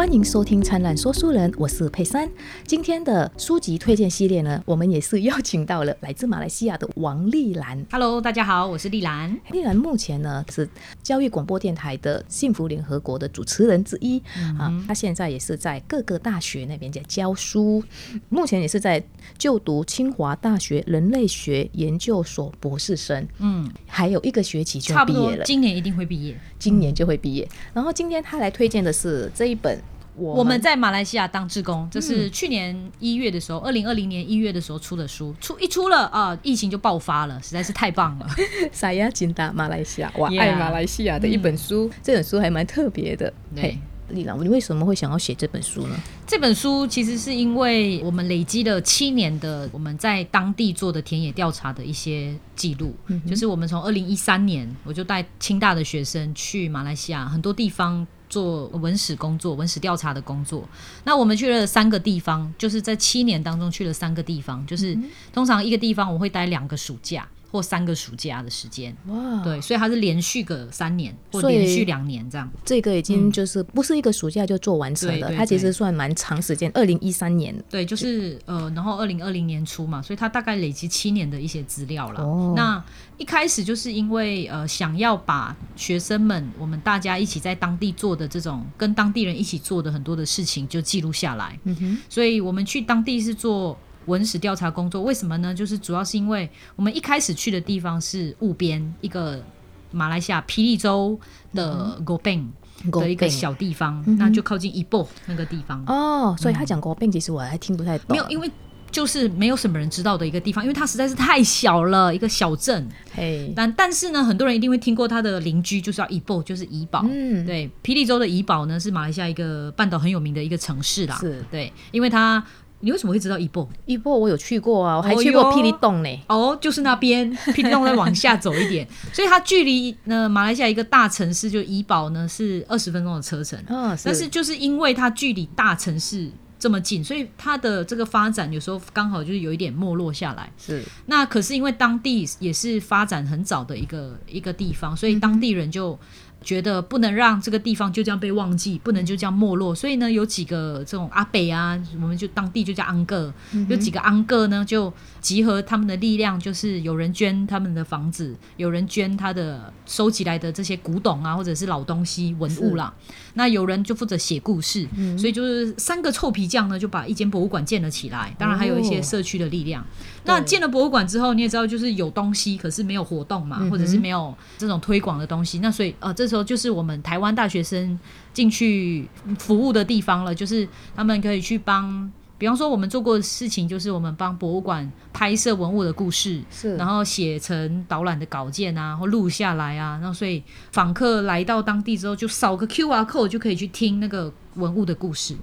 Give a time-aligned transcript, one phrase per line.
[0.00, 2.26] 欢迎收听《灿烂说书人》，我是佩珊。
[2.66, 7.84] 今天的书籍推荐系列呢，我们也是邀请到了来自马来西亚的王丽兰。
[7.90, 9.38] Hello，大家好，我是丽兰。
[9.50, 10.66] 丽兰目前呢是
[11.02, 14.18] 教育广播电台的幸福联合国的主持人之一、
[14.58, 17.84] 啊，她现在也是在各个大学那边在教书，
[18.30, 19.04] 目前也是在
[19.36, 26.34] 就读清华大学人类学研究所博士生，嗯，还有一个学期就毕业了，今年一定会毕业。
[26.58, 27.46] 今年就会毕业。
[27.72, 29.82] 然后今天她来推荐的是这一本
[30.16, 38.26] 我我们在马来西亚当志工，这是去年一月的时候，二零二零年一月的时候出的书，出一出了啊，疫情就爆发了，实在是太棒了。
[38.72, 41.90] 撒亚金达马来西亚，我爱马来西亚的一本书。
[42.02, 43.32] 这本书还蛮特别的。
[43.54, 43.78] 对嘿，
[44.10, 45.96] 丽兰，你为什么会想要写这本书呢？
[46.26, 52.94] 这本书其实是因为我们累积了七年的我们在当地做的田野调查的一些记录，
[53.26, 58.06] 就是我们从二零一三年我就带清大的学生去马来西亚很多地方。
[58.30, 60.66] 做文史工作、文史调查的工作，
[61.04, 64.96] 那我们去了三个地方，就是在七年当中去了三个地方，就是
[65.32, 72.48] 通常一个地方我会待两个暑假或三个暑假的时间，哇，对，所以它是连续个三年或连续两年这样。
[72.64, 77.54] 这个已经就是不是一个暑假就做完成了，对对它其实算蛮长时间，二零一三年。
[77.68, 82.22] 对，就是呃，然后二零二零年初嘛，所以它大概累积七年的一些资料了。
[82.22, 82.82] 哦那
[83.18, 93.76] 一开始就是因为呃，想要把学生们我们大家一起在当地做的这种跟当地人一起做的很多的事情就记录下来，嗯哼，所以我们去当地是做。
[94.06, 95.54] 文史调查工作为什么呢？
[95.54, 99.42] 就是主要是因为我们一开始去的地方是务边一个
[99.90, 101.18] 马来西亚霹雳州
[101.52, 102.46] 的 Gobeng
[102.90, 105.84] 的一个小地方，嗯那就靠近伊波那个地方。
[105.86, 108.06] 哦，所以他讲国病，其实我还听不太懂。
[108.10, 108.50] 没有，因为
[108.90, 112.88] 就是没有什么人知道的一个地方，因为它实在是太小了，一个小镇。
[113.12, 117.04] 嘿，但但是呢，很多人一定会听过他的邻居，就是要怡保，就是怡保。
[117.08, 121.16] 嗯，对，霹雳州的怡保呢是马来西亚一个半岛很有名的一个城市啦。
[121.20, 122.44] 是对，因为它，
[122.80, 123.68] 你为什么会知道怡保？
[123.86, 126.08] 一波我有去过啊，我还哦去过霹雳洞呢。
[126.28, 133.58] 哦，就是那边， 霹雳洞再往下走一点，所以它距离呢马来西亚一个大城市就怡保呢是二十分钟的车程。
[133.68, 140.50] 哦，但是就是因为它距离大城市这么近，所以它的这个发展有时候刚好就是有一点没落下来。
[140.58, 145.98] 是那可是因为当地也是发展很早的一个一个地方，所以当地人就
[146.42, 149.74] 觉得不能让这个地方就这样被忘记，不能就这样没落。
[149.74, 153.32] 所以呢，有几个这种阿北啊，我们就当地就叫安哥，
[153.68, 162.92] 有几个安哥呢，就集合他们的力量，就是有人捐他们的房子，有人捐他的收集来的这些古董啊，或者是老东西文物啦。
[163.34, 164.86] 那有人就负责写故事，
[165.18, 168.34] 所以就是三个臭皮匠呢，就把一间博物馆建了起来。
[168.38, 169.84] 当然还有一些哦社区的力量。
[170.24, 175.60] 那建了博物馆之后，你也知道，就是有东西，可是没有活动嘛，或者是没有这种推广的东西。
[175.60, 177.98] 那所以呃，这时候就是我们台湾大学生
[178.32, 179.08] 进去
[179.38, 182.10] 服务的地方了，就是他们可以去帮。
[182.40, 190.42] 比方说，我们做过的事情就是我们帮博物馆拍摄文物的故事，是，然后写成导览的稿件啊，或录下来啊，然后所以
[190.72, 195.36] 访客来到当地之后，就扫个 Q R code 就可以去听那个文物的故事。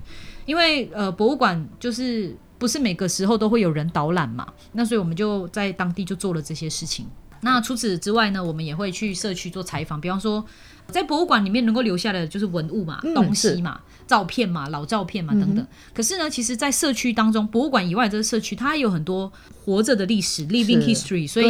[0.47, 7.05] 因为呃，博物馆就是不是每个时候都会有人导览嘛，那所以我们就在当地就做了这些事情。
[7.41, 10.43] 那除此之外呢，我们也会去社区做采访，比方说
[10.87, 15.67] 在博物馆里面能够留下的就是文物嘛、嗯东西嘛、照片嘛、老照片嘛等等。
[15.93, 19.31] 可是呢，其实，在社区当中，博物馆以外的这个社区，它有很多
[19.65, 21.45] 活着的历史 （living history），所以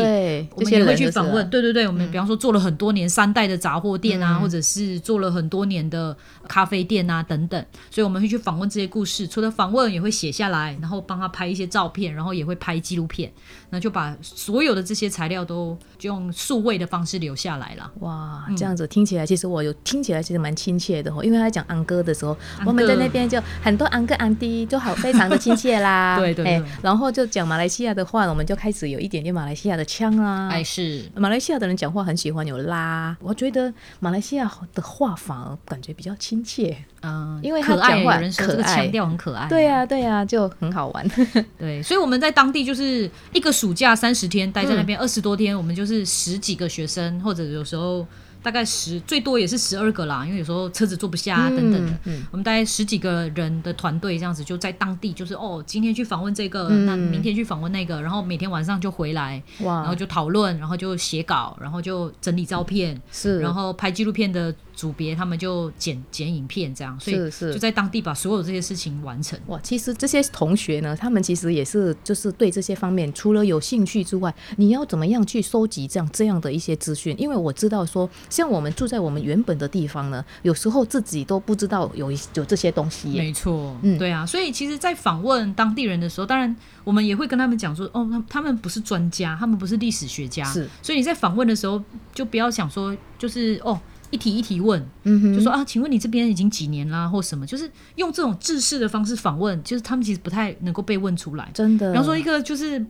[0.55, 1.45] 我们也会去访问。
[1.45, 6.15] 啊对对对，我们比方说做了很多年三代的杂货店啊，嗯或者是做了很多年的
[6.47, 9.27] 咖啡店啊等等，所以我们会去访问这些故事。
[9.27, 13.31] 除了访问，也会写下来，然后帮他拍一些照片，然后也会拍纪录片，
[13.69, 17.91] 那就把所有的这些材料都就用数位的方式留下来了。
[17.99, 22.35] 哇，嗯这样子听起来，其实我有听起来其实蛮亲切的哦，因为他讲安哥的时候。
[22.65, 30.49] 我们在那边就很多安哥安弟，就好非常的亲切啦 对对对哎然后就讲马来西亚的话，我们就开始有一点点马来西亚的腔啊。
[30.51, 36.77] 哎，是马来西亚的人讲话很喜欢有拉，我觉得马来西亚的话反而感觉比较亲切。
[37.03, 39.47] 嗯，因为他可爱，讲话有人说这个可爱腔调很可爱。
[39.47, 41.07] 对呀、对呀、就很好玩。
[41.57, 48.05] 对，所以我们在当地就是一个暑假三十天待在那边二十多天，我们就是十几个学生，或者有时候
[48.41, 51.91] 大概十最多也是十二个啦，因为有时候车子坐不下、啊、等等的。
[52.05, 56.85] 嗯我们大概十几个人的团队这样子，就在当地，就是哦，今天去访问这个，嗯。
[56.85, 67.17] 那明天去访问那个，然后每天晚上就回来，然后就讨论，然后就写稿，然后就整理照片，是，然后拍纪录片的组别他们就剪剪影片这样，所以
[67.51, 69.37] 就在当地把所有这些事情完成。
[69.47, 77.15] 哇，其实这些同学呢，他们其实也是就是对这些方面除了有兴趣之外，你要怎么样去收集这样这样的一些资讯？
[77.19, 83.09] 因为我知道说，像我们住在我们原本的地方呢，有时候自己都不知道有一有这些东西。
[83.09, 91.81] 没错，嗯对啊，所以其实，在访问当地人的时候，当然我们也会跟他们讲说，哦，他他们不是专家，他们不是历史学家，是，所以你在访问的时候，
[92.13, 93.79] 就不要想说，就是哦。
[94.09, 101.49] 一题一题问，嗯哼，就说啊，请问你这边已经几年啦，或什么，就是用这种制式的方式访问，就是他们其实不太能够被问出来。
[101.53, 102.85] 真的，比方说一个就是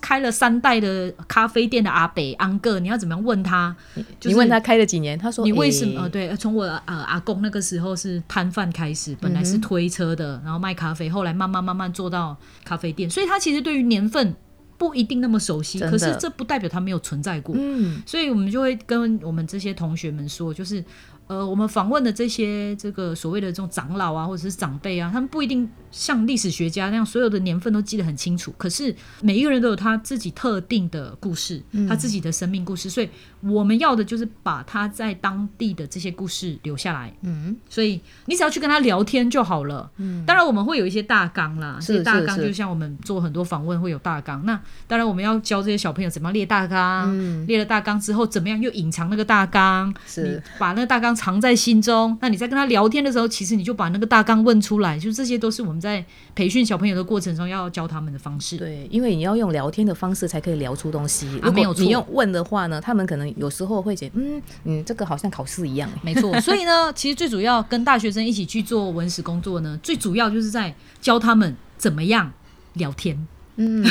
[0.00, 3.74] 开了三代的咖啡店的阿北安哥，你要怎么样问他？
[3.94, 6.08] 就是你问他开了几年，他说你为什么？
[6.08, 14.36] 对，从我呃阿公那个时候是摊贩开始，本来嗯是推车的，然后卖咖啡，后来慢慢慢慢做到咖啡店，所以他其实对于年份
[14.76, 17.54] 不一定那么熟悉，可是这不代表它没有存在过。
[17.58, 20.84] 嗯，所以我们就会跟我们这些同学们说，就是
[21.26, 33.08] 呃，我们访问的这些这个所谓的这种长老啊，或者是长辈啊，他们不一定像历史学家那样所有的年份都记得很清楚，可是每一个人都有他自己特定的故事，他自己的生命故事，所以
[33.40, 37.14] 我们要的就是把他在当地的这些故事留下来。
[37.22, 39.90] 嗯，所以你只要去跟他聊天就好了。
[39.96, 44.44] 嗯，当然我们会有一些大纲啦，这些大纲就像我们做很多访问会有大纲。
[44.44, 52.16] 那当然我们要教这些小朋友怎么样列大纲，列了大纲之后怎么样又隐藏那个大纲，是你把那个大纲藏在心中。
[52.20, 58.56] 那你在跟他聊天的时候，其实你就把那个大纲问出来，就这些都是我们在培训小朋友的过程中要教他们的方式。
[58.56, 61.28] 对，因为你要用聊天的方式才可以聊出东西。
[61.42, 65.90] 如啊没有你用问的话呢，他们可能有时候会觉得，嗯嗯，这个好像考试一样。
[66.02, 72.32] 没错，所以呢，其实最主要跟大学生一起去做文史工作呢，最主要就是在教他们怎么样
[72.74, 73.26] 聊天。
[73.56, 73.84] 嗯，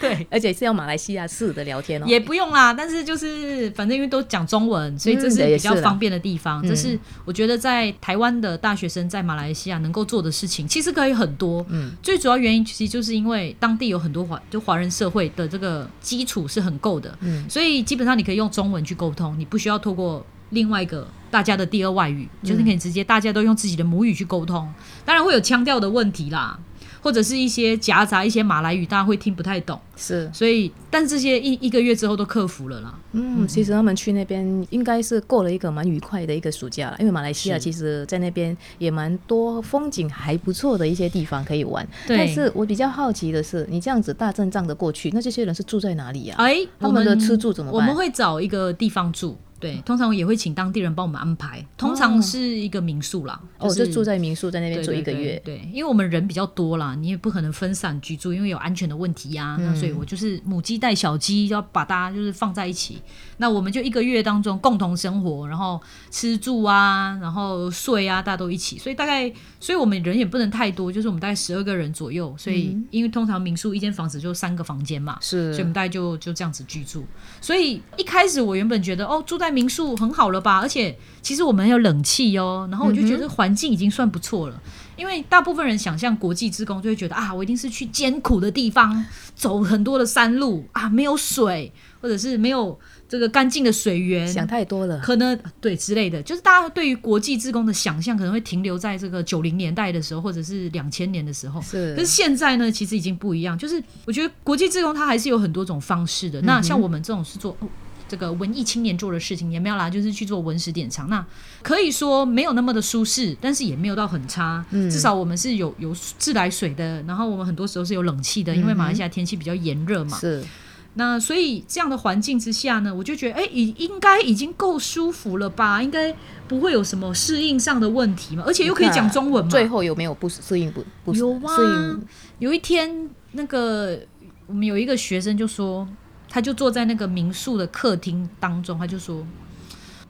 [0.00, 2.06] 对， 而且是要马来西亚式的聊天哦。
[2.06, 6.64] 也不用啦，但是就是反正因为都讲中文，所以这嗯是比较方便的地方。
[6.64, 11.64] 嗯这是我觉得在台湾的大学生在马来西亚能够做的事情，其实可以很多。
[11.68, 24.72] 嗯，最主要原因其实就是因为当地有很多华就华人社会的这个基础是很够的，嗯所以基本上你可以用中文去沟通，你不需要透过另外一个大家的第二外语，就是可以直接大家都用自己的母语去沟通。
[25.04, 26.58] 当然会有腔调的问题啦，
[27.02, 29.78] 或者是一些夹杂一些马来语，大家会听不太懂。
[29.96, 32.94] 是，所以，但这些一一个月之后都克服了啦。
[33.12, 41.86] 嗯，其实他们去那边应该是过了一个蛮愉快的一个暑假了，因为马来西亚其实在那边也蛮多风景还不错的一些地方可以玩。
[42.06, 42.16] 对。
[42.16, 47.80] 但是我比较好奇的是，你这样子大阵仗的过去，那这些人是住在哪里呀、哎，他们的吃住怎么办？
[47.80, 53.40] 我们会找一个地方住，对，通常也会请当地人帮我们安排，通常是一个民宿啦。
[53.58, 55.40] 哦，是就住在民宿，在那边住一个月。
[55.44, 63.00] 对对，对因为我们人比较多啦，你也不可能分散居住，因为有安全的问题呀、嗯那所以我就是母鸡带小鸡，要把大家就是放在一起。
[63.36, 65.80] 那我们就一个月当中共同生活，然后
[66.10, 68.78] 吃住啊，然后睡啊，大家都一起。
[68.78, 72.34] 所以大概，所以我们人也不能太多，就是我们大概十二个人左右。
[72.36, 77.04] 所以、因为通常民宿一间房子就三个房间嘛，是所以我们大概就就这样子居住。
[77.40, 84.60] 所以一开始我原本觉得哦，住在民宿很好了吧，而且其实我们有冷气哦，然后我就觉得环境已经算不错了。
[84.94, 89.04] 因为大部分人想象国际职工就会觉得啊，我一定是去艰苦的地方，
[89.34, 92.78] 走很多的山路啊，没有水，或者是没有
[93.08, 95.00] 这个干净的水源，想太多了。
[95.00, 101.60] 可能对之类的，就是大家对于国际职工的想象可能会停留在这个九零年代的时候，或者是两千年的时候。
[101.62, 103.56] 是可是现在呢，其实已经不一样。
[103.56, 106.40] 就是我觉得国际志工它还是有很多种方式的。
[106.42, 107.66] 嗯那像我们这种是做、哦
[108.12, 111.08] 这个文艺青年做的事情，也没有啦，就是去做文史典藏。
[111.08, 111.24] 那
[111.62, 114.62] 可以说没有那么的舒适，但是也没有到很差。
[114.70, 120.18] 嗯至少我们是有有自来水的，然后我们很多时候是有冷气的，因为马来西亚天气比较炎热嘛。
[120.18, 120.44] 是，
[120.92, 125.82] 那所以这样的环境之下呢，我就觉得，哎，已应该已经够舒服了吧？
[125.82, 126.14] 应该
[126.46, 128.44] 不会有什么适应上的问题嘛？
[128.46, 129.50] 而且又可以讲中文嘛？
[129.50, 131.98] 最后有没有不适应不不有啊？
[132.40, 133.98] 有一天，那个
[134.46, 135.88] 我们有一个学生就说，
[136.32, 139.26] 他就坐在那个民宿的客厅当中，他就说。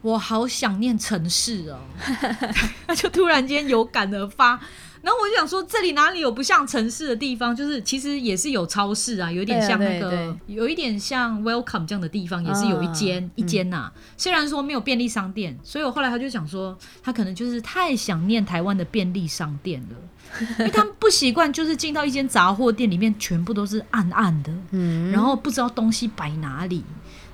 [0.00, 1.78] 我好想念城市哦，
[2.88, 4.58] 他就突然间有感而发，
[5.00, 7.54] 然后我就想说，这里哪里有不像城市的地方？
[7.54, 10.56] 就是其实也是有超市啊，有一点像那个，对对。
[10.56, 19.96] 有一点像 Welcome 这样的地方，也是有一间、啊一间呐、虽然说没有便利商店，所以我后来他就想说，他可能就是太想念台湾的便利商店了，
[20.58, 26.82] 因为他们不习惯，就是进到一间杂货店里面，全部都是暗暗的，嗯，然后不知道东西摆哪里，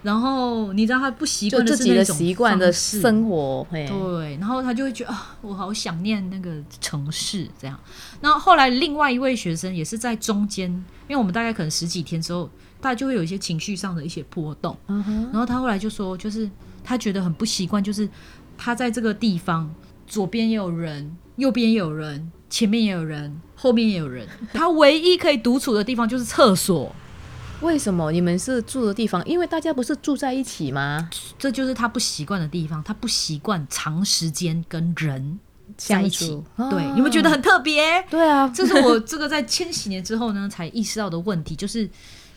[0.02, 7.78] 然后你知道他不习惯的自己的是那种习惯的生活，对，然后他就会觉得啊，我好想念那个城市这样。
[8.20, 10.70] 然后后来另外一位学生也是在中间，
[11.06, 12.50] 因为我们大概可能十几天之后，
[12.80, 14.76] 大家就会有一些情绪上的一些波动。
[14.88, 16.50] 嗯哼，然后他后来就说，就是
[16.82, 18.08] 他觉得很不习惯，就是
[18.56, 19.72] 他在这个地方，
[20.06, 26.94] 左边也有人，右边也有人，前面也有人，后面也有人， 他唯一可以独处的地方就是厕所。
[27.60, 29.20] 为什么你们是住的地方？
[29.26, 31.10] 因为大家不是住在一起吗？
[31.36, 35.40] 这就是他不习惯的地方，他不习惯长时间跟人
[35.76, 36.40] 在一起。
[36.70, 38.00] 对，你们觉得很特别？
[38.08, 41.90] 对啊，这是我这个在千禧年之后呢才意识到的问题，就是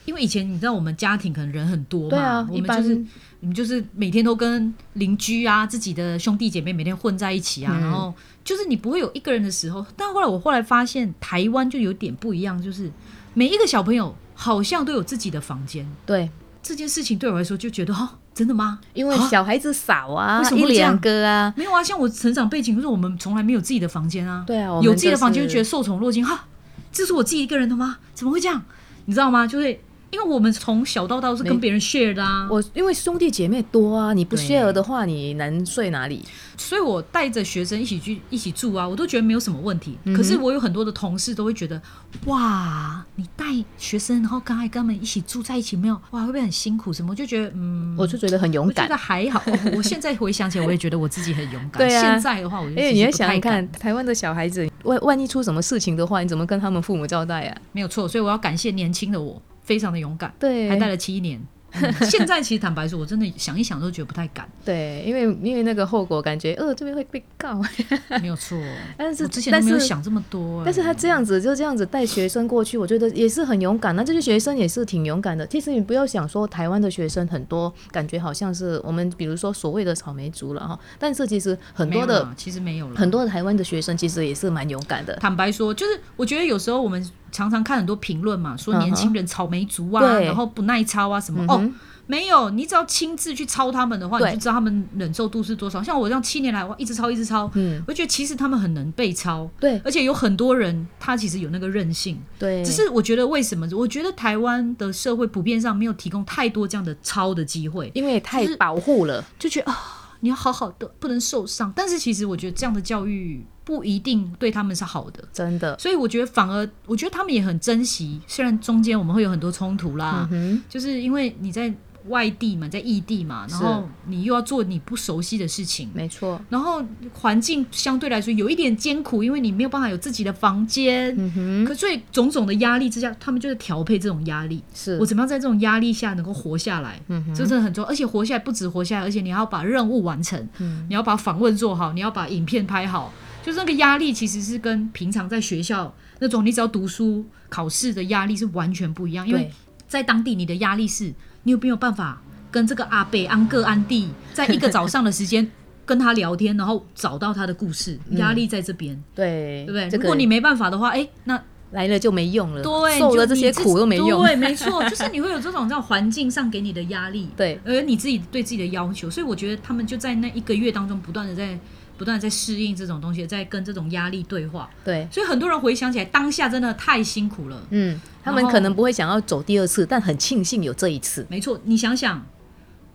[0.06, 2.96] 因为以前你知道我们家庭可能人很多嘛，我们就是
[3.40, 9.86] 你们就是每天都跟邻居啊、自己的兄弟姐妹每天混在一起啊，然后就是你不会有一个人的时候。
[9.96, 12.92] 但后来我后来发现，台湾就有点不一样，就是
[13.34, 14.16] 每一个小朋友。
[14.34, 15.88] 好像都有自己的房间。
[16.04, 16.28] 对
[16.64, 18.80] 这件事情，对我来说就觉得哈，真的吗？
[18.92, 21.84] 因为小孩子少啊，一两个啊，没有啊。
[21.84, 24.44] 像我成长背景，就是我们从来没有自己的房间啊。
[24.48, 26.48] 对啊，有自己的房间就觉得受宠若惊哈，
[26.92, 28.00] 这是我自己一个人的吗？
[28.16, 28.64] 怎么会这样？
[29.06, 29.46] 你知道吗？
[29.46, 29.80] 就是。
[30.12, 36.24] 因为我们从小到大都是跟别人 share 的啊，我因为兄弟姐妹多啊，你不 share 的话，你能睡哪里？
[36.58, 39.98] 所以我带着学生一起去一起住啊，我都觉得没有什么问题。
[40.16, 41.82] 可是我有很多的同事都会觉得，
[42.26, 43.46] 哇，你带
[43.78, 46.92] 学生，然后刚才跟他们一起住在一起，没有哇，会不会很辛苦？
[46.92, 47.12] 什么？
[47.12, 49.42] 我就觉得，嗯，我就觉得很勇敢，觉得还好。
[49.76, 51.80] 我现在回想起来，我也觉得我自己很勇敢。
[51.88, 57.58] 对啊，现在的话，我因为你要想想看，台湾的小孩子，万万一出什么事情的话，你怎么跟他们父母交代啊？
[57.72, 59.42] 没有错，所以我要感谢年轻的我。
[59.64, 61.42] 非常的勇敢，对，还待了七年。
[62.04, 64.46] 现在其实坦白说，我真的想一想都觉得不太敢。
[64.66, 67.62] 对，因为因为那个后果，感觉呃这边会被告，
[68.22, 68.60] 没有错。
[68.98, 70.62] 但是之前都没有想这么多。
[70.66, 73.96] 但是他这样子就这样子带学生过去，我觉得也是很勇敢。
[73.96, 75.48] 那这些学生也是挺勇敢的。
[75.48, 80.78] 其实你不要想说台湾的学生很多，感觉好像是我们比如说所谓的草莓族了哈。
[81.00, 85.16] 但是其实很多的其实没有了，很多台湾的学生其实也是蛮勇敢的。
[85.22, 91.72] 坦白说，就是我觉得有时候我们常常看很多评论嘛，说年轻人草莓族啊，然后不耐操啊什么哦。
[92.08, 95.82] 没有，你只要亲自去抄他们的话，你就知道他们忍受度是多少。
[95.82, 102.66] 像我这样七年来，我一直抄，一直抄，嗯，我觉得其实他们很能被抄，对，而且有很多人他其实有那个韧性，对。
[102.66, 103.66] 只是我觉得为什么？
[103.74, 111.72] 我觉得台湾的社会普遍上没有提供太多这样的抄的机会，因为太保护了，就觉得啊，你要好好的，不能受伤。
[111.76, 115.78] 但是其实我觉得这样的教育不一定对他们是好的，真的。
[115.78, 120.28] 所以我觉得反而，我觉得他们也很珍惜，虽然中间我们会有很多冲突啦，
[120.68, 121.72] 就是因为你在。
[122.08, 126.42] 外地嘛，在异地嘛，然后你又要做你不熟悉的事情，没错。
[126.50, 131.16] 然后环境相对来说有一点艰苦，因为你没有办法有自己的房间。
[131.18, 131.66] 嗯哼。
[131.66, 134.64] 可所以种种的压力之下，他们就是调配这种压力。
[134.74, 137.00] 是我怎么样在这种压力下能够活下来？
[137.08, 137.36] 嗯哼。
[137.36, 143.14] 这真的很重要，而且活下来不止活下来，而且你要把任务完成，嗯，你要把访问做好，你要把影片拍好。
[143.44, 149.52] 就是那个压力其实是跟平常在学校那种你只要读书考试的压力是完全不一样，因为
[149.88, 151.14] 在当地你的压力是。
[151.44, 155.50] 你有没有办法跟这个阿北安个安弟在一个早上的时间
[155.86, 158.00] 跟他聊天，然后找到他的故事？
[158.12, 160.00] 压力在这边，对对不对？
[160.00, 164.22] 如果你没办法的话，哎，那来了就没用了，对，受了这些苦都没用。
[164.24, 171.58] 对， 没错，就是你会有这种在环境上给你的压力，对，而你自己对自己的要求，所以我觉得他们就在那一个月当中不断的在
[172.02, 174.68] 不断在适应这种东西，在跟这种压力对话。
[174.84, 177.62] 对，所以很多人回想起来，当下真的太辛苦了。
[177.70, 178.02] 嗯。
[178.24, 181.28] 他们可能不会想要走第二次，但很庆幸有这一次。
[181.30, 182.26] 没错，你想想，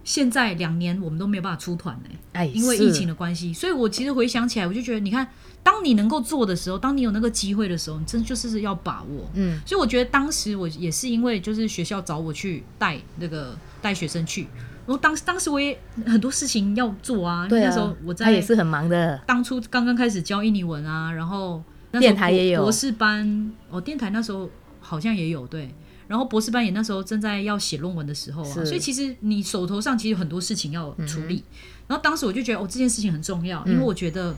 [0.03, 3.53] 现在两年我们都没有办法出团呢，哎，因为疫情的关系。
[3.53, 5.29] 所以我其实回想起来，我就觉得，你看，
[5.63, 9.31] 当你能够做的时候，当你有那个机会的时候，你真就是要把握。
[9.35, 14.47] 嗯，所以我觉得当时我也是因为就是学校找我去带那个带学生去，
[14.87, 17.47] 然后当当时我也很多事情要做啊。
[17.49, 19.21] 对啊，那时候我在他也是很忙的。
[19.27, 21.63] 当初刚刚开始教印尼文啊，然后
[21.99, 24.51] 电台也有博士班哦，电台那时候。
[24.79, 25.69] 好像也有对，
[26.07, 31.43] 然后博士班也那时候正在要写论文的时候啊，所以其实你手头上其实有很多事情要处理。
[31.89, 34.33] 然后当时我就觉得哦，这件事情很重要，因为我觉得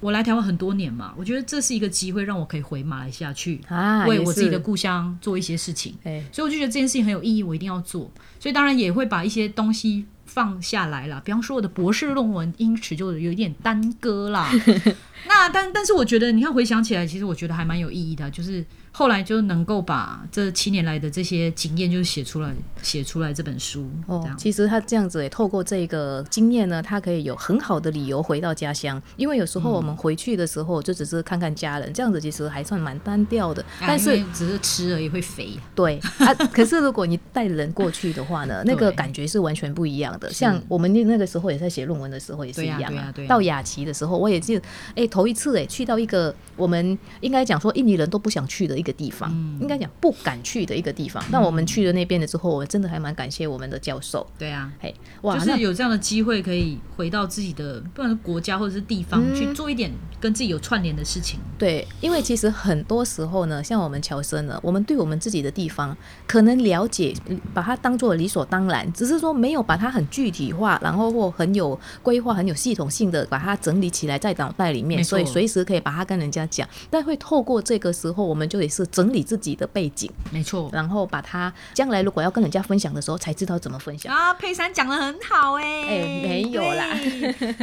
[0.00, 3.60] 我来台湾很多年嘛，我觉得这是一个机会，让我可以回马来西亚去
[4.06, 5.94] 为我自己的故乡做一些事情。
[6.32, 8.10] 所以我就觉得这件事情很有意义，我一定要做。
[8.38, 14.50] 所以当然也会把一些东西放下来了，比方说我的博士论文，因此就有一点耽搁啦。
[15.26, 18.64] 那但但是我觉得，你看回想起来，其实我觉得还蛮有意义的，就是。
[18.98, 22.50] 后来就能够把这七年来的这些经验，就写出来，
[22.80, 23.86] 写出来这本书。
[24.06, 29.00] 哦，其实他这样子也透过这个经验呢，他可以有很好的理由回到家乡。
[29.18, 33.62] 因为有时候我们回去的时候，就只是看看家人，这样子其实还算蛮单调的。
[33.80, 35.50] 但是只是吃而已会肥。
[35.74, 40.32] 对啊， 可是如果你带人过去的话呢， 那个感觉是完全不一样的。
[40.32, 44.62] 像我们那那个时候也在写论文的时候也是一样对啊对啊对啊到雅琪的时候，我也记得，
[44.94, 51.22] 哎，头一次哎去到一个我们应该讲说印尼人都不想去的一个地方，嗯应该讲不敢去的一个地方。
[51.30, 54.24] 那我们去了那边了之后，我真的还蛮感谢我们的教授。
[54.38, 59.90] 对啊，嘿，哇，就那是有这样的机会可以回到自己的，不管是国家或者是地方，嗯去做一点
[60.20, 61.40] 跟自己有串联的事情。
[61.58, 67.12] 对，因为其实很多时候呢，像我们侨生呢，我们对我们自己的地方可能了解，
[67.52, 76.68] 把它当做理所当然，只是说没有把它很具体化，然后或很有规划、很有系统性的把它整理起来在脑袋里面，所以随时可以把它跟人家讲。
[76.90, 80.68] 但会透过这个时候，我们就也是整理自己的背景，没错。
[80.72, 84.14] 然后把它将来如果要跟人家分享的时候，才知道怎么分享。
[84.14, 86.86] 啊，佩珊讲的很好哎、哎没有啦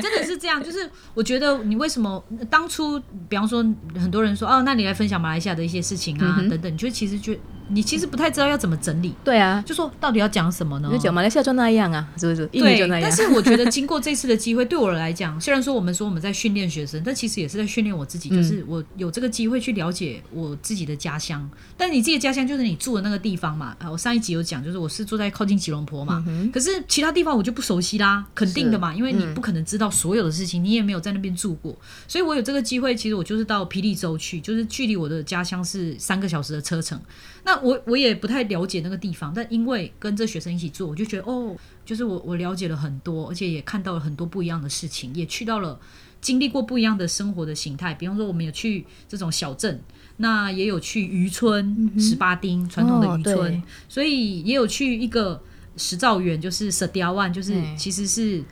[0.01, 0.63] 真的是这样。
[0.63, 3.63] 就是我觉得你为什么当初，比方说
[3.95, 7.33] 很多人说哦，那你来分享马来西亚的一些事情啊、嗯等等，你就其实就
[7.73, 10.89] 你其实不太知道要怎么整理，对啊，就说到底要讲什么呢？
[10.91, 12.47] 就讲马来西亚就那样啊，是不是？
[12.51, 13.09] 印尼对就那，样。
[13.09, 21.49] 但是我觉得经过这次的机会，对我来讲，虽然说我们说我们在训练学生，但其实也是在训练我自己，嗯就是我有这个机会去了解我自己的家乡。
[21.75, 23.75] 但你自己的家乡就是你住的那个地方嘛。
[23.79, 31.75] 啊，我上一集有讲，就是我是住在靠近吉隆坡嘛，嗯可是其他地方我就不熟悉啦，肯定的嘛，因为你不可能知道所有的事情，你也没有在那边住过，
[32.07, 36.99] 所以我有这个机会，其实我就是到霹雳州去，就是距离我的家乡是三个小时的车程。
[37.45, 41.55] 那我我也不太了解那个地方，但因为跟这学生一起做，我就觉得哦，
[41.85, 45.79] 就是我我了解了很多，而且也看到了很多不一样的事情，也去到了
[46.21, 47.93] 经历过不一样的生活的形态。
[47.93, 49.81] 比方说，我们有去这种小镇，
[50.17, 55.41] 那也有去渔村、十八丁传统的渔村，哦所以也有去一个
[55.77, 57.77] 石造园，就是蛇雕湾，就是嗯。
[57.77, 58.43] 其实是、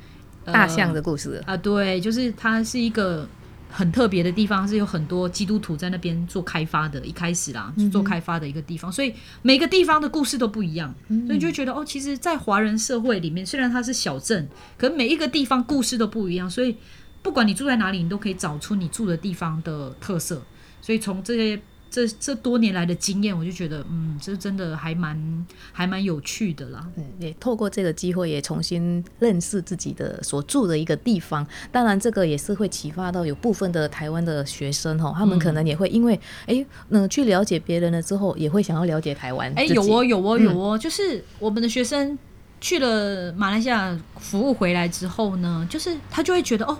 [0.46, 3.27] 呃大象的故事，啊，对，就是它是一个
[3.72, 14.48] 很特别的地方，是有很多基督徒在那边做开发的，一开始啦，做开发的一个地方，所以每个地方的故事都不一样，所以你就觉得哦，其实，在华人社会里面，虽然它是小镇，
[14.78, 16.75] 可每一个地方故事都不一样，所以
[17.22, 20.42] 不管你住在哪里，你都可以找出你住的地方的特色。
[20.82, 26.88] 所以从这些这这多年来的经验，我就觉得，嗯，这真的还蛮还蛮有趣的啦。
[26.95, 31.45] 嗯，也透过这个机会，也重新认识自己的所住的一个地方。
[31.69, 39.51] 当然，这个也是会启发到有部分的台湾的学生哈，他们可能也会因为哎，嗯、去了解别人了之后，也会想要了解台湾。
[39.57, 42.17] 哎，自己有哦，有哦，有哦，就是我们的学生
[42.62, 46.77] 去了马来西亚服务回来之后呢，就是他就会觉得哦。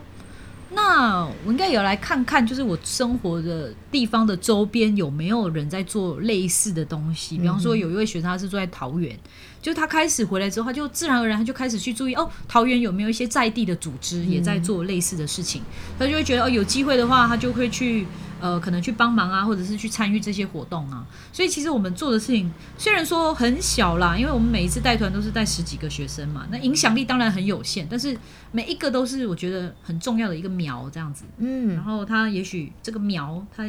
[0.74, 7.38] 那我应该也要来看看，就是我生活的地方的周边有没有人在做类似的东西。
[7.38, 9.18] 比方说，有一位学生他是住在桃园，
[9.62, 15.62] 就他开始回来之后，他就自然而然他就开始去注意哦，桃园有没有一些在地的组织也在做类似的事情，
[16.00, 18.08] 他就会觉得哦，有机会的话，他就会去
[18.40, 21.06] 呃，可能去帮忙啊，或者是去参与这些活动啊。
[21.32, 28.18] 所以其实我们做的事情虽然说很小啦，因为我们每一次带团都是带十几个学生嘛，那影响力当然很有限，但是
[28.52, 31.26] 每一个都是我觉得很重要的一个苗这样子。
[31.38, 33.64] 嗯然嗯，后他也许这个苗，他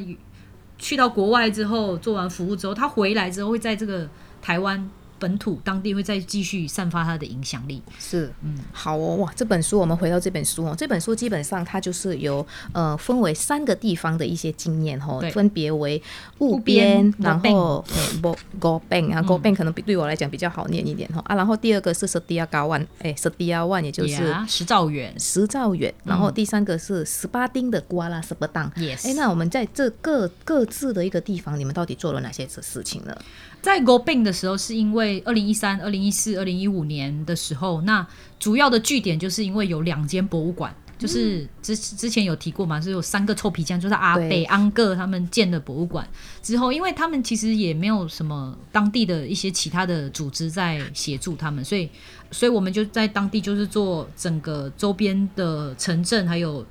[0.79, 4.09] 去到国外之后做完服务之后，他回来之后会在这个
[4.41, 4.89] 台湾
[5.23, 7.81] 本土当地会再继续散发它的影响力。
[7.97, 8.59] 是，嗯。
[8.73, 16.03] 好哦，哇，这本书我们回到这本书哦，这本书基本上它就是由呃分为三个地方的一些经验哦，分别为
[16.39, 19.27] 务务边边，然后诶不高边啊，嗯。
[19.27, 25.15] 高边可能比对我来讲比较好念一点哈啊，然后第二个是十迪亚高湾，哎，十迪亚湾也就是呀石兆远。
[25.21, 28.69] 十兆远，然后第三个是十八丁的瓜拉什巴当。
[28.73, 33.17] ，yes，哎，那我们在这各各自的一个地方，你们到底做了哪些事情呢？
[33.63, 38.05] 在 Go Bing 的时候，是因为二零一三、二零一四、二零一五年的时候，那
[38.41, 46.07] 主要的据点就是因为有两间博物馆，就是之之前有提过嘛，是有三个臭皮匠，就是阿北、安哥他们建的博物馆。
[46.43, 51.89] 之后，因为他们其实也没有什么当地的一些其他的组织在协助他们，所以，
[52.33, 56.67] 所以我们就在当地就是做整个周边的城镇，还有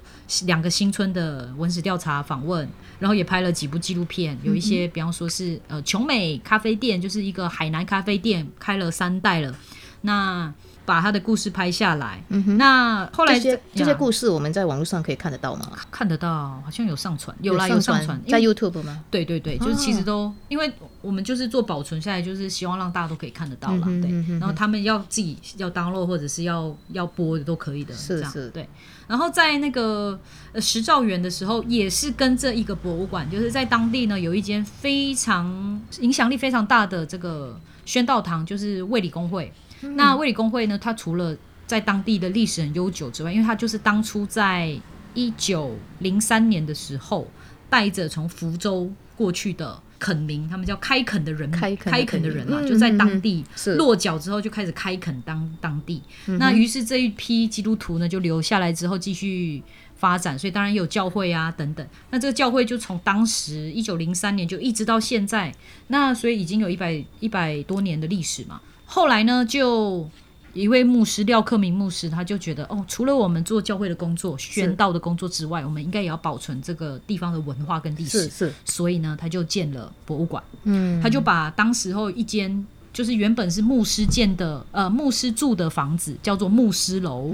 [0.46, 2.68] 两个新村的文史调查访问，
[3.00, 9.56] 然后也拍了几部纪录片，有一些比方说是呃琼美咖啡店，就是一个海南咖啡店，开了三代了，
[10.02, 10.54] 那
[10.86, 12.24] 把他的故事拍下来。
[12.58, 15.72] 那后来这些这些故事我们在网络上可以看得到吗？
[15.90, 19.04] 看得到，好像有上传，有啦，有上上传，在 YouTube 吗？
[19.10, 24.12] 对对对，就是哦其实都，因为我们就是做保存下来，就是希望让大家都可以看得到啦，对。
[24.40, 28.68] 然后他们要自己要 download 或者是要要播的都可以的，这样是是对。
[29.08, 30.20] 然后在那个
[30.54, 39.52] 呃石兆园的时候，也是跟这一个博物馆，就是在当地呢有一间非常影响力非常大的这个宣道堂，就是卫理公会。
[39.84, 41.36] 嗯那卫理公会呢，它除了
[41.68, 44.78] 在当地的历史很悠久之外，因为它就是当初在
[45.14, 47.28] 一九零三年的时候，
[47.70, 53.44] 带着从福州过去的垦民，他们叫开垦的人，开垦的人嘛，嗯就在嗯当地
[53.78, 56.02] 落脚之后就开始开垦当当地。
[56.28, 59.62] 嗯那于是这一批基督徒呢，就留下来之后继续
[59.96, 61.88] 发展，所以当然也有教会啊等等。
[62.10, 65.54] 那这个教会就从当时一九零三年就一直到现在，
[65.88, 68.60] 那所以已经有一百一百多年的历史嘛。
[68.94, 70.06] 后来呢，就
[70.54, 78.24] 一位牧师廖克明牧师，他就觉得哦，除了我们做教会的工作、宣道的工作之外，我们应该也要保存这个地方的文化跟历史。
[78.24, 80.44] 是是，所以呢，他就建了博物馆。
[80.64, 87.34] 嗯，他就把当时候一间就是原本是牧师建的呃牧师住的房子，叫做牧师楼。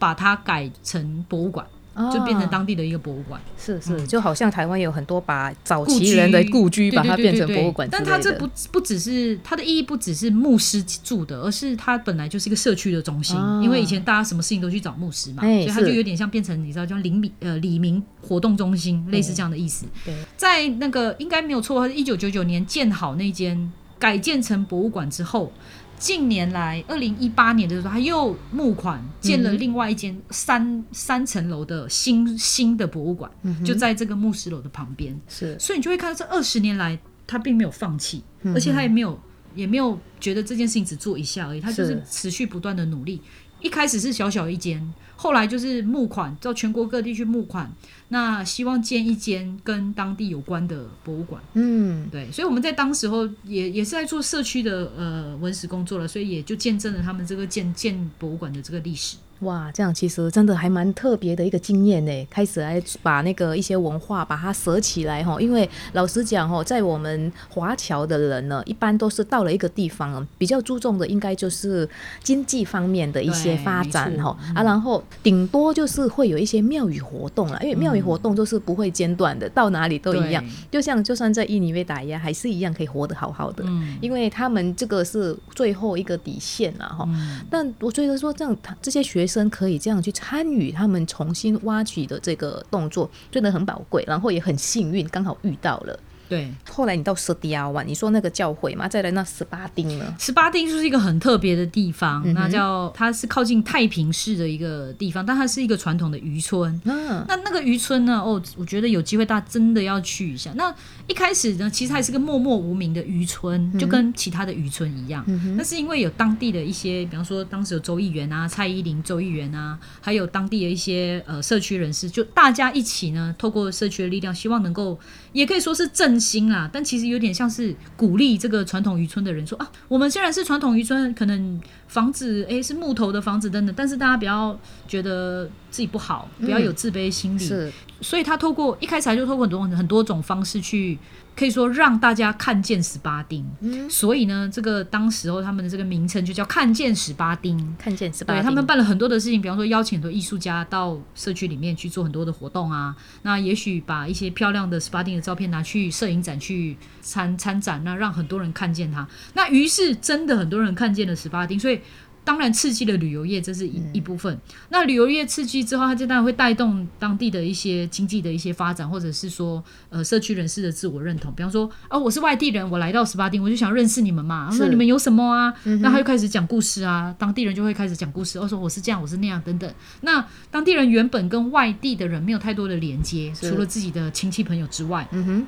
[0.00, 1.66] 把它改成博物馆，
[1.98, 3.40] 哦就变成当地的一个博物馆。
[3.58, 7.88] 是是，就好像台湾有很多把早期人的故居，把它变成博物馆。
[7.90, 13.36] 但它这不不只是它的意义，不只是牧师住的，而是它本来就是一个社区的中心。
[13.36, 19.84] 哦因为以前大家什么事情都去找牧师嘛，哎所以它就有点像变成你知道叫黎明呃黎明活动中心，类似这样的意思。
[20.04, 25.52] 对，在那个应该没有错，它是一九九九年建好那间改建成博物馆之后。
[25.98, 33.30] 近年来，二零一八年的时候，他又募款建了另外一间三、三层楼的新新的博物馆，
[33.64, 35.18] 就在这个牧师楼的旁边。
[35.28, 35.58] 是。
[35.58, 38.22] 所以你就会看到这二十年来，他并没有放弃，
[38.54, 39.18] 而且他也没有
[39.54, 41.90] 也没有觉得这件事情只做一下而已，他就是。
[41.90, 43.20] 是持续不断的努力。
[43.60, 47.68] 一开始是小小一间，后来就是募款，到全国各地去募款，
[48.08, 51.42] 那希望建一间跟当地有关的博物馆。
[51.52, 59.16] 嗯，对，所以我们在当时候也也是在做社区的呃文史工作了，所以也就见证了他们这个建建博物馆的这个历史。
[59.40, 62.26] 哇，这样其实真的还蛮特别的一个经验呢。
[62.30, 71.88] 开始来把那个一些文化把它舍起来哈，因为老实讲哈，在我们华侨的人呢，一般都是到了一个地方，比较注重的应该就是
[72.22, 80.44] 经济方面的一些发展哈啊，然后顶多就是会有一些庙宇活动了，因为庙宇活动都是不会间断的，到哪里都一样。
[80.70, 87.04] 就像就算在印尼被打压，还是一样可以活得好好的，嗯因为他们这个是最后一个底线了哈。
[87.08, 96.00] 嗯但我觉得说这样，他这些学生可以这样去参与他们重新挖掘的这个动作，真的很宝贵，然后也很幸运，刚好遇到了。
[96.28, 100.14] 对，后来你到蛇迪亚湾，你说那个教会嘛，再来那十八丁呢？
[100.18, 106.78] 十八丁就是一个很特别的地方，嗯那叫它是靠近太平市的一个地方，但它是一个传统的渔村。
[106.84, 108.20] 嗯，那那个渔村呢？
[108.20, 110.52] 哦，我觉得有机会大家真的要去一下。
[110.54, 110.74] 那
[111.06, 115.24] 一开始呢，其实还是个默默无名的渔村，就跟其他的渔村一样。
[115.56, 124.98] 那是因为有当地的一些，比方说当时有周议员啊、蔡依林周议员啊，还有当地的一些呃社区人士，就大家一起呢，透过社区的力量，希望能够
[125.32, 125.88] 也可以说是
[126.18, 137.38] 振兴啦，但其实有点像是鼓励这个传统渔村的人说啊，我们虽然是传统渔村，可能房子诶是木头的房子等等，但是大家不要觉得自己不好，不要有自卑心理。
[137.38, 140.98] 是所以他透过一开始他就透过很多很多种方式去，
[141.38, 143.46] 可以说让大家看见十八丁。
[143.60, 147.56] 嗯所以呢，这个当时候他们的这个名称就叫看见十八丁。
[147.78, 152.96] 看见十八丁，对他们办了很多的事情，比方说邀请很多艺术家到社区里面去做很多的活动啊。
[153.22, 159.06] 那也许把一些漂亮的十八丁的照片拿去摄影展去参参展，那让很多人看见它。
[159.34, 161.80] 那于是真的很多人看见了十八丁，所以
[162.28, 164.38] 当然刺激了旅游业，这是一、一部分。
[164.68, 171.32] 那旅游业刺激之后，它就当然会带动当地的一些经济的一些发展，或者是说呃社区人士的自我认同。
[171.32, 174.50] 比方说，哦，我是外地人，我来到十八丁，我就想认识你们嘛。
[174.50, 175.54] 是说你们有什么啊？
[175.80, 179.72] 那他就开始讲故事啊，当地人就会开始讲故事，哦，说我是这样，我是那样等等。
[180.02, 185.46] 那当地人原本跟外地的人没有太多的连接，除了自己的亲戚朋友之外，嗯哼，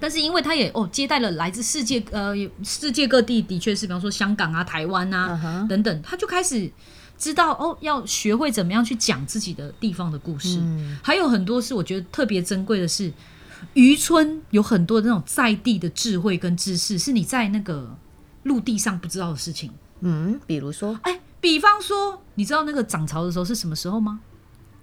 [0.00, 2.32] 但是因为他也哦接待了来自世界呃
[2.64, 6.70] 世界各地，的确是比方说香港啊、台湾啊、等等，他就开始
[7.18, 10.58] 知道哦要学会怎么样去讲自己的地方的故事。
[10.60, 13.12] 嗯还有很多是我觉得特别珍贵的是，
[13.74, 17.96] 渔村有很多那种在地的智慧跟知识，是你在那个
[18.44, 19.70] 陆地上不知道的事情。
[20.00, 24.20] 嗯，比如说哎，比方说，你知道那个涨潮的时候是什么时候吗？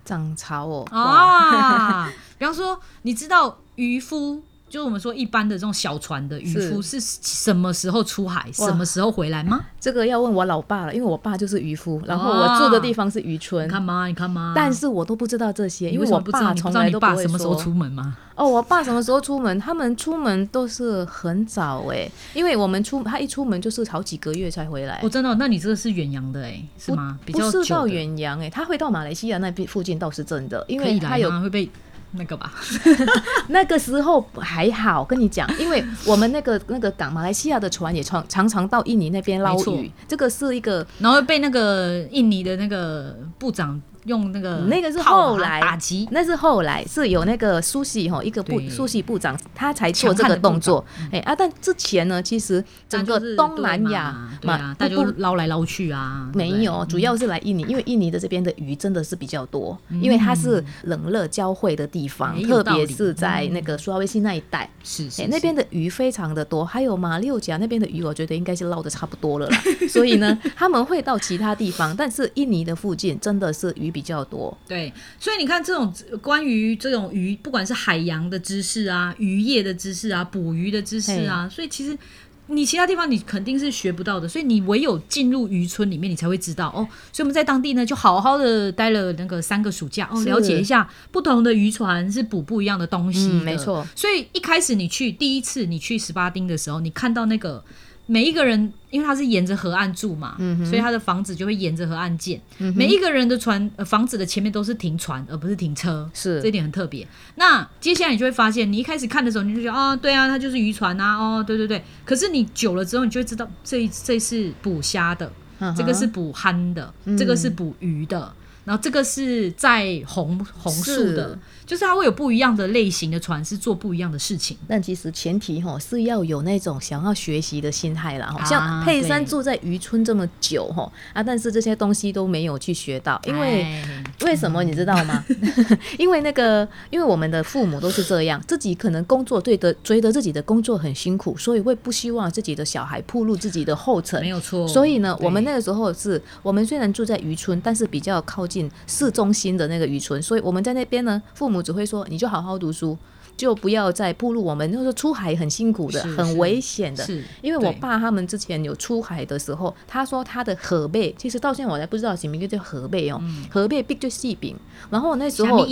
[0.06, 9.65] 涨潮哦，哇，啊，比方说，你知道渔夫，就我们说一般的这种小船的渔夫是什么时候出海，什么时候回来吗？
[9.80, 13.71] 这个要问我老爸了，因为我爸就是渔夫，然后我住的地方是渔村你。
[13.71, 14.53] 看嘛，你看嘛。
[14.56, 16.19] 但是我都不知道这些，因为我？
[16.27, 18.17] 爸从来都不会爸什么时候说出门吗？
[18.36, 19.58] 哦，我爸什么时候出门？
[19.58, 27.17] 他们出门都是很早哎，因为我们出他一出门就是好几个月才回来我、，真的哦，那你这个是远洋的哎，是吗？
[27.25, 31.69] 比不较是到远洋哎，他会到马来西亚那边附近倒是真的，因为他有吗会被
[32.11, 32.53] 那个吧？
[33.49, 69.61] 那个时候还好，跟你讲，因为我们那个那个港马来西亚的船也常常常到印尼那边捞鱼，这个是一个然后被那个印尼的那个部长用那个那个是后来打击，那是后来是有那个苏西哈一个部苏西部长他才做这个动作，哎啊，但之前呢，其实整个东南亚嘛对啊，大家不就捞来捞去啊，没有，主要是来印尼，因为印尼的这边的鱼真的是比较多，因为它是冷热交汇的地方，特别是在那个苏拉威西那一带，是是哎、那边的鱼非常的多，还有马六甲那边的鱼，我觉得应该是捞的差不多了啦。
[69.89, 74.55] 所以呢，他们会到其他地方，但是印尼的附近真的是鱼比较多。
[74.67, 81.97] 对，所以你看这种关于这种鱼，不管是海洋的知识啊、渔业的知识啊、捕鱼的知识啊，所以其实
[82.45, 86.86] 你其他地方你肯定是学不到的，所以你唯有进入渔村里面，你才会知道哦。
[87.12, 97.63] 所以我们在当地呢，就好好的待了那个三个暑假哦，了解一下不同的渔船是捕不一样的东西的、嗯没错所以一开始你去第一次你去十八丁的时候，你看到那个。
[98.07, 102.41] 每一个人，因为他是沿着河岸住嘛，所以他的房子就会沿着河岸建。
[102.75, 107.07] 每一个人的船、呃、房子的前面都是停船，而不是停车，是这一点很特别。
[107.35, 111.83] 那接下来你就会发现，你一开始看的时候，你就觉得哦，对啊，它就是渔船啊，哦，对对对。
[112.05, 118.33] 可是你久了之后，你就会知道这一这是捕虾的，嗯这个是捕憨的，这个是捕鱼的。
[118.63, 124.58] 然后这个是在红红树的是，就是它会有不一样的类型的船，是做不一样的事情。
[124.67, 128.27] 但其实前提哈是要有那种想要学习的心态啦。
[128.27, 133.62] 哈、啊像佩珊住在渔村这么久哈啊，但是这些东西都没有去学到，因为。
[133.63, 135.23] 哎为什么你知道吗？
[135.97, 144.30] 因为那个，因为我们的父母都是这样，自己可能工作对的，觉得自己的工作很辛苦，所以会不希望自己的小孩铺路自己的后尘没。
[144.30, 144.67] 有错。
[144.67, 152.97] 所以呢，我们那个时候是我们虽然住在渔村，但是比较靠近市中心的那个渔村，所以我们在那边呢，父母只会说你就好好读书，
[153.35, 157.03] 就不要再步入我们那时候出海很辛苦的，很危险的。
[157.05, 164.55] 是因为我爸他们之前有出海的时候，他说他的河背，其实到现在我还不知道什么一个叫河背哦，河背 big 就细饼。
[164.89, 165.65] 然后那时候？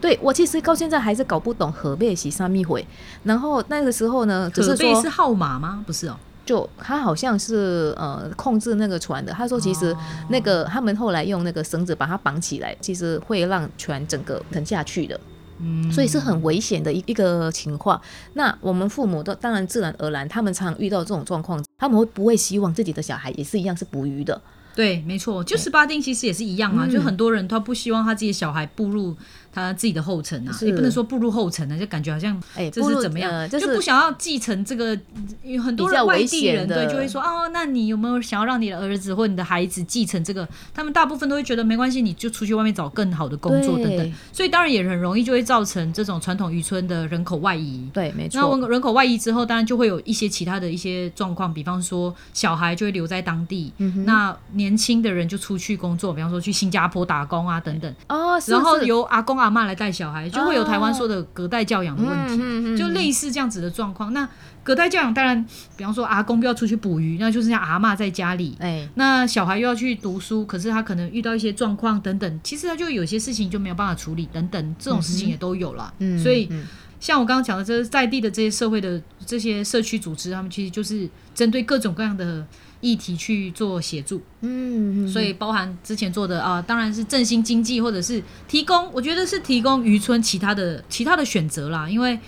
[0.00, 2.86] 对我其实到现在还是搞不懂河背是啥咪回。
[3.24, 5.84] 然后那个时候呢，只是说是号码吗？
[5.86, 6.16] 不是哦。
[6.50, 9.96] 就他好像是呃控制那个船的，他说其哦实
[10.30, 15.20] 那个、他们后来用那个绳子把它绑起来，其实会让船整个沉下去的。
[15.60, 18.00] 嗯所以是很危险的一一个情况。
[18.32, 24.42] 那我们父母都当然自然而然，他们常常遇到这种状况，他们会不会希望自己的小孩也是一样是捕鱼的？
[24.74, 29.16] 对，没错，就十八丁其实也是一样啊，嗯就很多人他不希望他自己的小孩步入
[29.52, 30.66] 他自己的后尘啊，是。
[30.66, 34.98] 也不能说步入后尘啊，就感觉好像哎，这是怎么样，呃就是不想要继承这个。
[35.42, 40.48] 有很多比较危人外地人对就会说哦，那你有没有想要让你的儿子或你的孩子继承这个？
[40.74, 47.88] 他们大部分都会觉得没关系，你就出去外面找更好的工作等等，所以当然也很容易就会造成这种传统渔村的人口外移。
[47.92, 64.12] 对，没那错，人人口外移之后，当然就会有一些其他的一些状况，比方说小孩就会留在当地，嗯那年轻的人就出去工作，比方说去新加坡打工啊等等，哦，是然后由阿公阿妈来带小孩，就会有台湾说的隔代教养的问题，就类似这样子的状况。
[64.12, 64.28] 那
[64.62, 65.44] 隔代教养当然，
[65.76, 68.56] 比方说阿公不要出去捕鱼，那就是像阿妈在家里。
[68.60, 75.92] 哎，那小孩又要去读书，可是他可能遇到一些状况等等，其实他就有些事情就没有办法处理等等，这种事情也都有了。
[75.98, 76.66] 嗯所以嗯
[77.00, 82.46] 像我刚刚讲的，这在地的这些社会的这些社区组织，他们其实就是针对各种各样的
[82.80, 92.18] 议题去做协助，嗯，嗯所以包含之前做的啊、当然是振兴经济，或者是提供，我觉得是提供渔村其他的其他的选择啦，因为。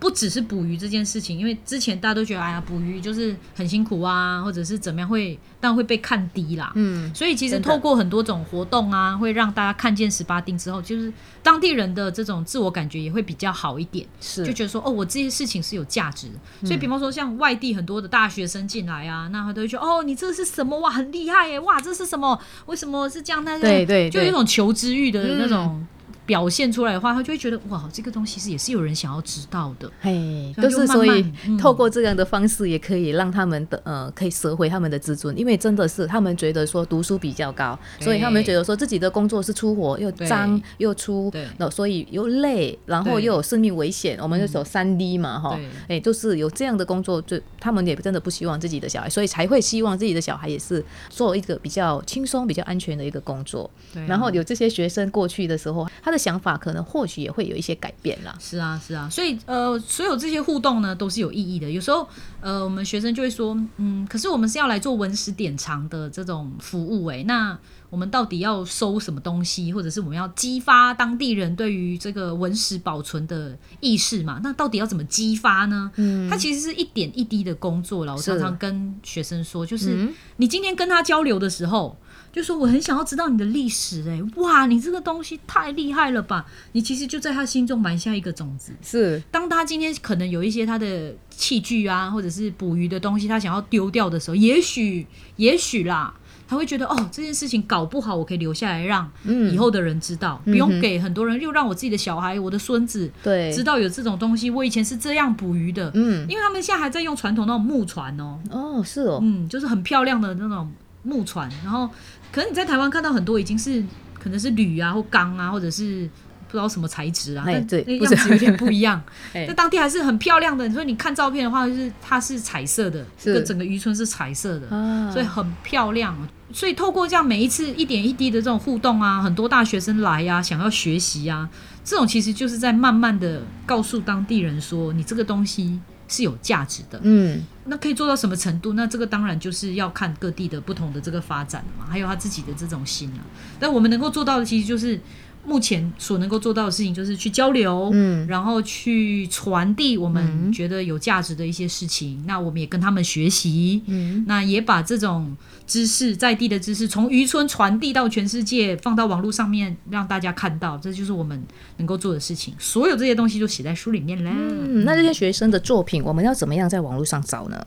[0.00, 6.72] 不只是捕鱼这件事情，因为之前大家都觉得，哎呀，捕鱼就是很辛苦啊，或者是怎么样会，当然会被看低啦。
[6.76, 14.06] 嗯，所以其实透过很多种活动啊，会让大家看见十八丁之后，就是当地人的这种自我感觉也会比较好一点。
[14.20, 16.34] 是就觉得说，哦，我这些事情是有价值的。
[16.66, 22.38] 所嗯以，比方说像外地很多的大学生进来啊，那他都会觉得，哦，你这是什么哇，很厉害耶，哇，这是什么？
[22.66, 23.44] 为什么是这样？
[23.44, 25.86] 那对对对就有一种求知欲的那嗯种
[26.28, 29.90] 表现出来的话，他就会觉得，哇，这个东西是也是有人想要知道的。
[30.02, 31.56] 嘿，就是所以嗯。
[31.56, 45.56] 透过这样的方式，也可以让他们的呃，可以折回他们的自尊，因为真的是他们觉得说读书比较高，所以他们觉得说自己的工作是出活又脏又粗对，那所以又累，然后又有生命危险，我们就走三 D 嘛哈。
[45.56, 53.70] 对，哎，就是有这样的工作，就他们也真的不希望自己的小孩，所以才会希望自己的小孩也是做一个比较轻松、比较安全的一个工作。
[53.94, 58.36] 对啊、然后有这些学生过去的时候，他的的想法可能或许也会有一些改变啦。
[58.40, 61.70] 是啊，是啊，所以呃，所有这些互动呢都是有意义的。
[61.70, 62.06] 有时候
[62.40, 67.56] 呃，我们学生就会说，嗯，可是我们是要来做文史典藏的这种服务，诶，那
[67.90, 74.40] 我们到底要收什么东西，或者是我们要激发当地人对于这个文史保存的意识嘛？
[74.42, 75.90] 那到底要怎么激发呢？
[75.96, 78.14] 嗯，它其实是一点一滴的工作了。
[78.14, 81.96] 我常常跟学生说，就是你今天跟他交流的时候。
[82.30, 86.46] 就说我很想要知道你的历史，哎，哇，你这个东西太厉害了吧！
[86.72, 88.72] 你其实就在他心中埋下一个种子。
[88.82, 96.14] 是，当他今天可能有一些他的器具啊，或者是捕鱼的东西，他想要丢掉的时候，也许，也许啦，
[96.46, 99.10] 他会觉得哦，这件事情搞不好我可以留下来，让
[99.50, 104.48] 以后的人知道，不用给很多人，又让我自己的小孩、我的孙子对知道有这种东西。
[104.50, 110.70] 我以前是这样捕鱼的，嗯，因为他们现在还在用传统那种木船哦，哦，是哦，嗯，就是很漂亮的那种
[111.02, 111.88] 木船，然后。
[112.30, 113.82] 可能你在台湾看到很多已经是
[114.18, 116.08] 可能是铝啊或钢啊，或者是
[116.46, 119.02] 不知道什么材质啊，但那样子有点不一样。
[119.32, 120.68] 在当地还是很漂亮的。
[120.70, 124.68] 所以你看照片的话，就是它是彩色的，这个整个渔村是彩色的，
[125.12, 126.16] 所以很漂亮。
[126.52, 131.48] 所以透过这样每一次一点一滴的这种互动啊，很多大学生来呀，想要学习啊，
[131.84, 135.78] 这种其实就是在慢慢的告诉当地人说，你这个东西。
[136.08, 138.72] 是有价值的，嗯，那可以做到什么程度？
[138.72, 143.20] 那这个当然就是要看各地的不同的这个发展嘛，还有他自己的这种心啊。
[143.60, 144.98] 但我们能够做到的，其实就是。
[145.44, 152.22] 目前所能够做到的事情就是去交流，嗯，然后去传递我们觉得有价值的一些事情。
[152.26, 155.34] 那我们也跟他们学习，嗯，那也把这种
[155.66, 161.42] 知识在地的知识从渔村传递到全世界，放到网络上面让大家看到，这就是我们
[161.78, 162.52] 能够做的事情。
[162.58, 164.30] 所有这些东西都写在书里面啦。
[164.34, 167.66] 嗯，那这些学生的作品，我们要怎么样在网络上找呢？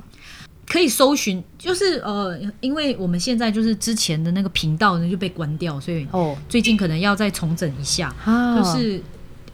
[0.72, 8.16] 可以搜寻，就是呃，因为我们现在就是之前的那个频道呢就被关掉，所以哦，最近可能要再重整一下，
[8.56, 9.02] 就是。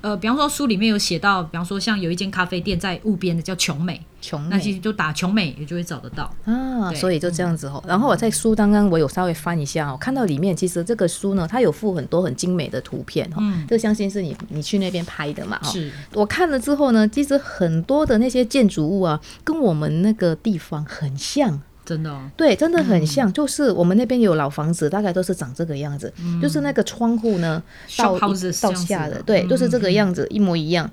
[0.07, 7.83] 呃，比方说书里面有写到，比方说像有一间咖啡店在雾边的叫琼美，琼那其实就打琼美也就会找得到啊，所以就这样子哦。
[7.85, 15.59] 然后我在书刚刚我有稍微翻一下哦，看到里面其实这个书呢，它有附很多很精美的图片哈，这相信是你你去那边拍的嘛？
[15.61, 15.91] 是。
[16.13, 21.61] 我看了之后呢，其实很多的那些建筑物啊，跟我们那个地方很像。
[21.87, 27.63] 真的，对，真的很像，就是我们那边有老房子，大概都是长这个样子，就是那个窗户呢，
[27.97, 28.33] 到到
[28.73, 30.91] 下的，对，就是这个样子，一模一样。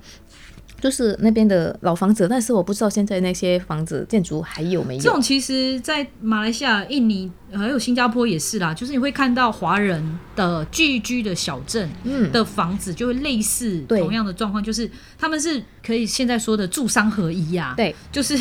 [0.81, 5.01] 就是那边的老房子，但是我不知道现在那些房子建筑还有没有。
[5.01, 11.89] 这种其实，在马来西亚、印尼还有新加坡也是啦，就是你会看到华人的聚居的小镇
[12.31, 17.73] 的房子，就会类似同样的状况，就是他们是可以现在说的住商合一呀。
[17.77, 18.37] 对，就是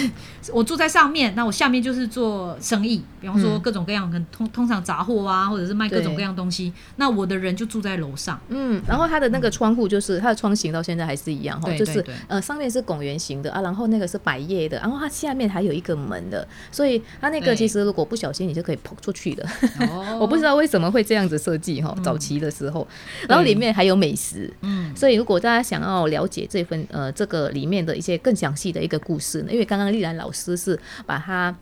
[0.53, 8.41] 我住在上面，那我下面就是做生意，比方说各种各样跟通通常杂货啊，或者是卖各种各样东西，那我的人就住在楼上。
[8.49, 12.05] 嗯，然后它的那个窗户就是它的窗型到现在还是一样哈，就是。
[12.27, 19.47] 呃，上面是拱圆形的啊，然后那个是百叶的，然后它下面还有一个门的，所以它那个其实如果不小心，你就可以跑出去的。
[20.19, 22.87] 我不知道为什么会这样子设计哈，早期的时候，
[23.29, 31.55] 然后里面还有美食，嗯，所以如果大家想要了解这份呃这个里面的一些更详细的一个故事呢，因为刚刚丽兰老师是把它。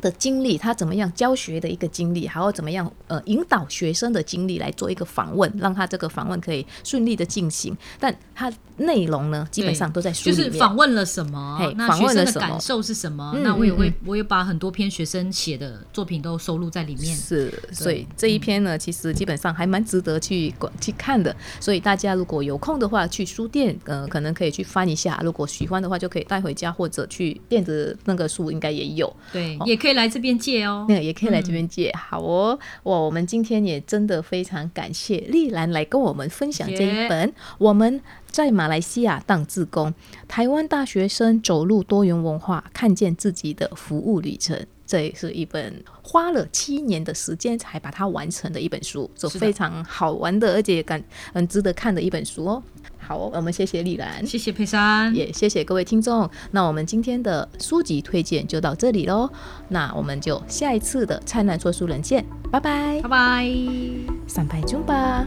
[0.00, 7.76] 的经历，他怎么样教学的一个经历，还有怎么样呃引导学生的经历来做一个访问，让他这个访问可以顺利的进行。
[7.98, 10.46] 但他内容呢，基本上都在书里面。
[10.46, 11.72] 就是访问了什么？
[11.76, 13.34] 那学生的感受是什么？
[13.42, 17.16] 那我也会，我也把很多篇学生写的作品都收录在里面。
[17.16, 21.34] 是，所以这一篇呢，其实基本上还蛮值得去去看的。
[21.58, 25.18] 所以大家如果有空的话，去书店呃，可能可以去翻一下。
[25.24, 29.10] 如果喜欢的话，就可以带回家，或者去电子那个书应该也有。
[29.32, 29.85] 对，也可。
[29.86, 31.94] 可以来这边借哦，那也可以来这边借。
[31.94, 39.94] 好哦，哇，我们今天也真的非常感谢丽兰来跟我们分享这一本我们在马来西亚当志工，
[40.26, 44.60] 台湾大学生走入多元文化，看见自己的服务旅程。
[44.84, 52.62] 这也是一本花了七年的时间才把它完成的一本书，是非常好玩的，而且感很值得看的一本书哦。
[53.06, 56.28] 好，我们谢谢丽兰，谢谢佩珊，也谢谢各位听众。
[56.50, 59.30] 那我们今天的书籍推荐就到这里喽。
[59.68, 63.48] 那我们就下一次的灿烂说书人见，拜拜，拜拜，
[64.26, 65.24] 三拜中吧。